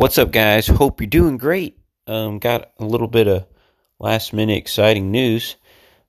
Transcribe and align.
What's 0.00 0.16
up, 0.16 0.32
guys? 0.32 0.66
Hope 0.66 1.02
you're 1.02 1.10
doing 1.10 1.36
great. 1.36 1.78
Um, 2.06 2.38
got 2.38 2.70
a 2.78 2.86
little 2.86 3.06
bit 3.06 3.28
of 3.28 3.44
last 3.98 4.32
minute 4.32 4.56
exciting 4.56 5.10
news. 5.10 5.56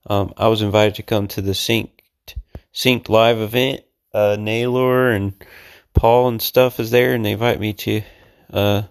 Um, 0.06 0.32
I 0.38 0.48
was 0.48 0.62
invited 0.62 0.94
to 0.94 1.02
come 1.02 1.28
to 1.28 1.42
the 1.42 1.52
SYNKD, 1.52 1.90
SYNKD 2.72 3.10
Live 3.10 3.38
event. 3.38 3.82
Uh, 4.14 4.38
Naylor 4.40 5.10
and 5.10 5.34
Paul 5.92 6.28
and 6.28 6.40
stuff 6.40 6.80
is 6.80 6.90
there, 6.90 7.12
and 7.12 7.22
they 7.22 7.32
invite 7.32 7.60
me 7.60 7.74
to. 7.74 8.00
Uh, 8.50 8.82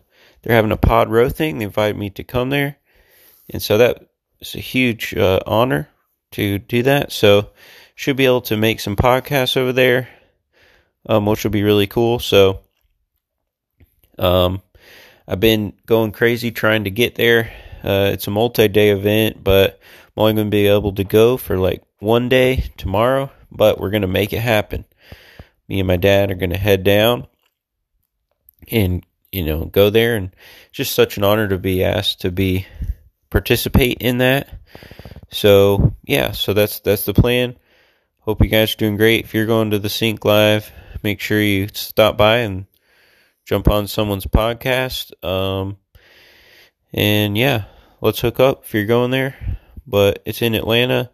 they're 0.43 0.55
having 0.55 0.71
a 0.71 0.77
pod 0.77 1.09
row 1.09 1.29
thing. 1.29 1.57
They 1.57 1.65
invited 1.65 1.97
me 1.97 2.11
to 2.11 2.23
come 2.23 2.51
there, 2.51 2.77
and 3.49 3.59
so 3.59 3.79
that 3.79 4.07
is 4.39 4.53
a 4.53 4.59
huge 4.59 5.15
uh, 5.15 5.39
honor 5.47 5.89
to 6.33 6.59
do 6.59 6.83
that. 6.83 7.11
So 7.11 7.49
should 7.95 8.17
be 8.17 8.27
able 8.27 8.41
to 8.41 8.55
make 8.55 8.79
some 8.79 8.95
podcasts 8.95 9.57
over 9.57 9.73
there, 9.73 10.09
um, 11.09 11.25
which 11.25 11.43
will 11.43 11.49
be 11.49 11.63
really 11.63 11.87
cool. 11.87 12.19
So, 12.19 12.59
um, 14.19 14.61
I've 15.27 15.39
been 15.39 15.73
going 15.85 16.11
crazy 16.11 16.51
trying 16.51 16.85
to 16.85 16.91
get 16.91 17.15
there. 17.15 17.51
Uh, 17.83 18.11
it's 18.13 18.27
a 18.27 18.31
multi-day 18.31 18.89
event, 18.89 19.43
but 19.43 19.79
I'm 20.15 20.21
only 20.21 20.33
going 20.33 20.47
to 20.47 20.51
be 20.51 20.67
able 20.67 20.93
to 20.93 21.03
go 21.03 21.37
for 21.37 21.57
like 21.57 21.83
one 21.99 22.29
day 22.29 22.71
tomorrow. 22.77 23.31
But 23.51 23.79
we're 23.79 23.89
going 23.89 24.01
to 24.01 24.07
make 24.07 24.33
it 24.33 24.39
happen. 24.39 24.85
Me 25.67 25.79
and 25.79 25.87
my 25.87 25.97
dad 25.97 26.31
are 26.31 26.35
going 26.35 26.51
to 26.51 26.57
head 26.57 26.83
down 26.83 27.27
and 28.69 29.05
you 29.31 29.43
know 29.43 29.65
go 29.65 29.89
there, 29.89 30.15
and 30.15 30.35
just 30.71 30.93
such 30.93 31.17
an 31.17 31.23
honor 31.23 31.47
to 31.47 31.57
be 31.57 31.83
asked 31.83 32.21
to 32.21 32.31
be 32.31 32.65
participate 33.29 33.97
in 33.99 34.19
that. 34.19 34.49
So 35.31 35.95
yeah, 36.03 36.31
so 36.31 36.53
that's 36.53 36.79
that's 36.79 37.05
the 37.05 37.13
plan. 37.13 37.57
Hope 38.19 38.41
you 38.41 38.49
guys 38.49 38.73
are 38.73 38.77
doing 38.77 38.97
great. 38.97 39.25
If 39.25 39.33
you're 39.33 39.47
going 39.47 39.71
to 39.71 39.79
the 39.79 39.89
Sync 39.89 40.23
Live, 40.23 40.71
make 41.01 41.19
sure 41.19 41.41
you 41.41 41.69
stop 41.73 42.17
by 42.17 42.37
and 42.37 42.67
jump 43.45 43.67
on 43.67 43.87
someone's 43.87 44.25
podcast. 44.25 45.11
Um, 45.23 45.77
and 46.93 47.37
yeah, 47.37 47.65
let's 48.01 48.19
hook 48.19 48.39
up 48.39 48.65
if 48.65 48.73
you're 48.73 48.85
going 48.85 49.11
there. 49.11 49.35
But 49.87 50.21
it's 50.25 50.41
in 50.41 50.55
Atlanta. 50.55 51.09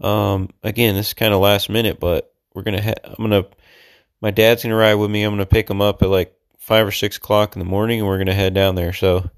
Um, 0.00 0.50
again, 0.62 0.94
this 0.94 1.08
is 1.08 1.14
kind 1.14 1.32
of 1.32 1.40
last 1.40 1.70
minute, 1.70 2.00
but 2.00 2.32
we're 2.54 2.62
gonna. 2.62 2.82
Ha- 2.82 2.94
I'm 3.04 3.16
gonna. 3.16 3.46
My 4.20 4.30
dad's 4.30 4.62
gonna 4.62 4.76
ride 4.76 4.94
with 4.94 5.10
me. 5.10 5.22
I'm 5.22 5.32
gonna 5.32 5.46
pick 5.46 5.70
him 5.70 5.80
up 5.80 6.02
at 6.02 6.08
like 6.08 6.34
five 6.58 6.86
or 6.86 6.92
six 6.92 7.16
o'clock 7.16 7.54
in 7.54 7.60
the 7.60 7.64
morning, 7.68 8.00
and 8.00 8.08
we're 8.08 8.18
gonna 8.18 8.34
head 8.34 8.54
down 8.54 8.74
there. 8.74 8.92
So 8.92 9.30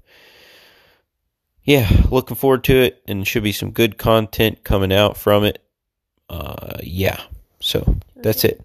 yeah, 1.63 1.89
looking 2.11 2.37
forward 2.37 2.63
to 2.65 2.75
it, 2.75 3.01
and 3.07 3.27
should 3.27 3.43
be 3.43 3.51
some 3.51 3.71
good 3.71 3.97
content 3.97 4.63
coming 4.63 4.93
out 4.93 5.17
from 5.17 5.43
it. 5.43 5.61
Uh, 6.29 6.77
yeah, 6.83 7.21
so 7.59 7.97
that's 8.15 8.43
it. 8.43 8.61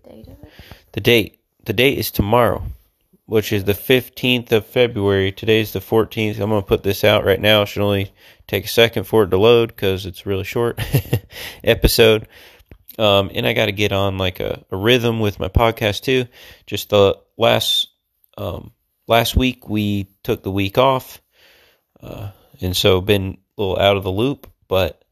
The 0.92 1.00
date, 1.00 1.40
the 1.64 1.72
date 1.72 1.98
is 1.98 2.10
tomorrow, 2.10 2.64
which 3.30 3.52
is 3.52 3.62
the 3.62 3.74
fifteenth 3.74 4.50
of 4.50 4.66
February. 4.66 5.30
Today's 5.30 5.72
the 5.72 5.80
fourteenth. 5.80 6.40
I'm 6.40 6.50
gonna 6.50 6.62
put 6.62 6.82
this 6.82 7.04
out 7.04 7.24
right 7.24 7.40
now. 7.40 7.62
It 7.62 7.66
should 7.66 7.82
only 7.82 8.12
take 8.48 8.64
a 8.64 8.68
second 8.68 9.04
for 9.04 9.22
it 9.22 9.30
to 9.30 9.38
load 9.38 9.68
because 9.68 10.04
it's 10.04 10.26
really 10.26 10.42
short 10.42 10.80
episode. 11.64 12.26
Um, 12.98 13.30
and 13.32 13.46
I 13.46 13.52
got 13.52 13.66
to 13.66 13.72
get 13.72 13.92
on 13.92 14.18
like 14.18 14.40
a, 14.40 14.64
a, 14.72 14.76
rhythm 14.76 15.20
with 15.20 15.38
my 15.38 15.46
podcast 15.46 16.02
too. 16.02 16.24
Just 16.66 16.90
the 16.90 17.20
last 17.38 17.86
um, 18.36 18.72
last 19.06 19.36
week 19.36 19.68
we 19.68 20.08
took 20.24 20.42
the 20.42 20.50
week 20.50 20.76
off. 20.76 21.22
Uh, 22.02 22.32
and 22.60 22.76
so 22.76 23.00
been 23.00 23.38
a 23.56 23.62
little 23.62 23.78
out 23.78 23.96
of 23.96 24.02
the 24.02 24.10
loop. 24.10 24.50
But 24.66 25.04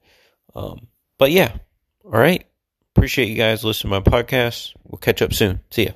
um, 0.56 0.88
but 1.18 1.30
yeah, 1.30 1.52
all 2.04 2.10
right. 2.10 2.44
Appreciate 2.96 3.28
you 3.28 3.36
guys 3.36 3.62
listening 3.62 3.92
to 3.92 4.10
my 4.10 4.22
podcast. 4.22 4.72
We'll 4.82 4.98
catch 4.98 5.22
up 5.22 5.32
soon. 5.32 5.60
See 5.70 5.84
ya. 5.84 5.92